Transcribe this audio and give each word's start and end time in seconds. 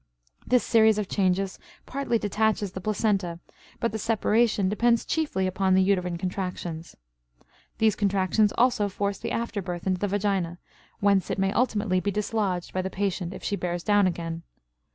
This 0.47 0.63
series 0.63 0.97
of 0.97 1.07
changes 1.07 1.59
partly 1.85 2.17
detaches 2.17 2.71
the 2.71 2.81
placenta, 2.81 3.39
but 3.79 3.91
the 3.91 3.99
separation 3.99 4.67
depends 4.67 5.05
chiefly 5.05 5.45
upon 5.45 5.75
the 5.75 5.83
uterine 5.83 6.17
contractions. 6.17 6.95
These 7.77 7.95
contractions 7.95 8.51
also 8.57 8.89
force 8.89 9.19
the 9.19 9.29
after 9.29 9.61
birth 9.61 9.85
into 9.85 9.99
the 9.99 10.07
vagina, 10.07 10.57
whence 11.01 11.29
it 11.29 11.37
may 11.37 11.53
ultimately 11.53 11.99
be 11.99 12.09
dislodged 12.09 12.73
by 12.73 12.81
the 12.81 12.89
patient 12.89 13.31
if 13.31 13.43
she 13.43 13.55
bears 13.55 13.83
down 13.83 14.07
again. 14.07 14.41